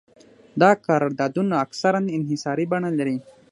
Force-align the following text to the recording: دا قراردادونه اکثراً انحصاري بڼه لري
دا 0.61 0.71
قراردادونه 0.85 1.55
اکثراً 1.65 1.99
انحصاري 2.17 2.65
بڼه 2.71 2.89
لري 2.99 3.17